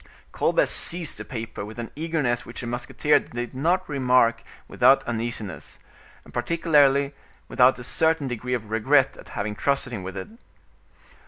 [0.31, 5.77] Colbert seized the paper with an eagerness which the musketeer did not remark without uneasiness,
[6.25, 7.13] and particularly
[7.47, 10.29] without a certain degree of regret at having trusted him with it.